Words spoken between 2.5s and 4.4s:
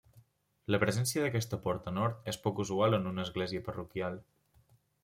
usual en una església parroquial.